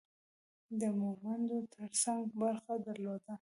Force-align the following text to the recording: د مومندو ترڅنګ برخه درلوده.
د 0.79 0.83
مومندو 0.99 1.57
ترڅنګ 1.75 2.23
برخه 2.41 2.73
درلوده. 2.85 3.29